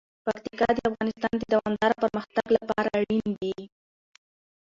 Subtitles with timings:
[0.25, 3.55] پکتیکا د افغانستان د دوامداره پرمختګ لپاره اړین دي.